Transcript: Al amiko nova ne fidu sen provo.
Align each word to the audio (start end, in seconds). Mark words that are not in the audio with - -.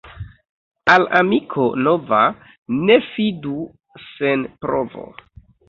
Al 0.93 1.05
amiko 1.19 1.65
nova 1.89 2.23
ne 2.79 2.99
fidu 3.11 3.55
sen 4.09 4.51
provo. 4.67 5.09